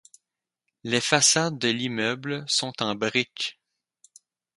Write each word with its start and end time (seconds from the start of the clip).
Les 0.83 0.99
façades 0.99 1.59
de 1.59 1.67
l'immeuble 1.69 2.43
sont 2.47 2.81
en 2.81 2.95
briques. 2.95 3.59